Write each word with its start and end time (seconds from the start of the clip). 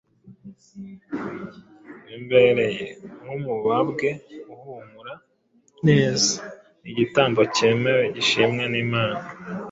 bimbereye 2.05 2.87
nk’umubabwe 3.23 4.09
uhumura 4.53 5.13
neza, 5.87 6.31
n’igitambo 6.81 7.41
cyemewe 7.55 8.03
gishimwa 8.15 8.63
n’Imana.” 8.71 9.19